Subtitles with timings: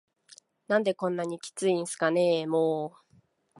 [0.67, 3.07] 「何でこんなキツいんすかねぇ～も～…」